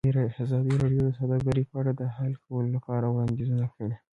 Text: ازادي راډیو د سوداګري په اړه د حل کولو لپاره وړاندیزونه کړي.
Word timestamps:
ازادي 0.43 0.73
راډیو 0.81 1.01
د 1.05 1.09
سوداګري 1.19 1.63
په 1.69 1.75
اړه 1.81 1.91
د 1.95 2.01
حل 2.15 2.33
کولو 2.45 2.67
لپاره 2.75 3.05
وړاندیزونه 3.07 3.65
کړي. 3.75 3.95